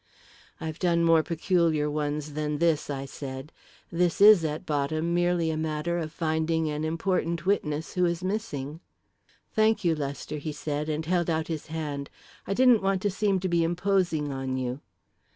[0.59, 3.51] "I've done more peculiar ones than this," I said.
[3.91, 8.79] "This is, at bottom, merely a matter of finding an important witness who is missing."
[9.53, 12.09] "Thank you, Lester," he said, and held out his hand.
[12.47, 14.81] "I didn't want to seem to be imposing on you."